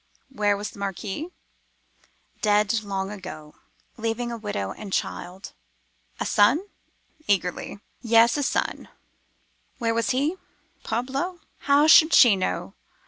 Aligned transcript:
Where 0.31 0.57
was 0.57 0.71
the 0.71 0.79
Marquis? 0.79 1.27
Dead 2.41 2.81
long 2.81 3.11
ago, 3.11 3.53
leaving 3.97 4.31
a 4.31 4.37
widow 4.39 4.71
and 4.71 4.91
child. 4.91 5.53
A 6.19 6.25
son? 6.25 6.65
(eagerly). 7.27 7.81
Yes, 8.01 8.35
a 8.35 8.41
son. 8.41 8.89
Where 9.77 9.93
was 9.93 10.09
he? 10.09 10.37
Parbleu! 10.83 11.39
how 11.65 11.85
should 11.85 12.15
she 12.15 12.35
know? 12.35 12.73